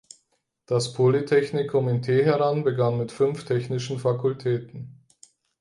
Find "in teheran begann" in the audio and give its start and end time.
1.87-2.97